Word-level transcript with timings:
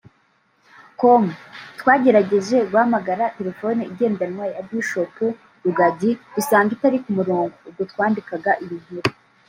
com 0.99 1.23
twagerageje 1.79 2.57
kuhamagara 2.69 3.25
terefone 3.37 3.81
igendanwa 3.91 4.45
ya 4.53 4.61
Bishop 4.69 5.15
Rugagi 5.63 6.11
dusanga 6.35 6.71
itari 6.75 6.97
ku 7.03 7.09
murongo 7.17 7.55
ubwo 7.67 7.81
twandikaga 7.91 8.51
iyi 8.63 8.77
nkuru 8.83 9.09